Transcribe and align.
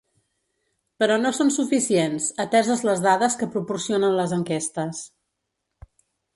Però 1.03 1.17
no 1.25 1.31
són 1.39 1.51
suficients, 1.57 2.31
ateses 2.45 2.83
les 2.91 3.05
dades 3.05 3.37
que 3.43 3.51
proporcionen 3.59 4.19
les 4.23 4.37
enquestes. 4.41 5.07